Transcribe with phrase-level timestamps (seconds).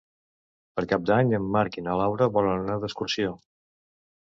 [0.79, 3.39] Per Cap d'Any en Marc i na Laura volen anar d'excursió.